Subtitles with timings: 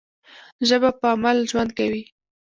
[0.67, 2.03] ژبه په عمل ژوند کوي.